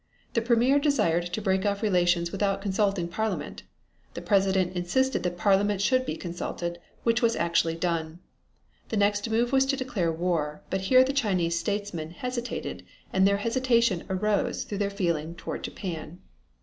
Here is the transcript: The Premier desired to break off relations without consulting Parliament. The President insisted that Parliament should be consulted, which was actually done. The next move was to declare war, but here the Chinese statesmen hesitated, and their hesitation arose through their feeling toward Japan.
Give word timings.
The 0.33 0.41
Premier 0.41 0.79
desired 0.79 1.27
to 1.27 1.41
break 1.43 1.63
off 1.63 1.83
relations 1.83 2.31
without 2.31 2.59
consulting 2.59 3.07
Parliament. 3.07 3.61
The 4.15 4.21
President 4.23 4.75
insisted 4.75 5.21
that 5.21 5.37
Parliament 5.37 5.79
should 5.79 6.07
be 6.07 6.15
consulted, 6.17 6.79
which 7.03 7.21
was 7.21 7.35
actually 7.35 7.75
done. 7.75 8.17
The 8.89 8.97
next 8.97 9.29
move 9.29 9.51
was 9.51 9.63
to 9.67 9.77
declare 9.77 10.11
war, 10.11 10.63
but 10.71 10.81
here 10.81 11.03
the 11.03 11.13
Chinese 11.13 11.59
statesmen 11.59 12.09
hesitated, 12.09 12.83
and 13.13 13.27
their 13.27 13.37
hesitation 13.37 14.03
arose 14.09 14.63
through 14.63 14.79
their 14.79 14.89
feeling 14.89 15.35
toward 15.35 15.61
Japan. 15.63 16.17